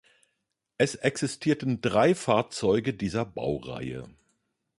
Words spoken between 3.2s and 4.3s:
Baureihe.